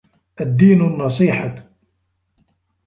الدين 0.41 0.81
النصيحة 0.81 1.69